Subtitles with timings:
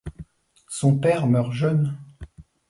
[0.67, 1.95] Son père meurt jeune.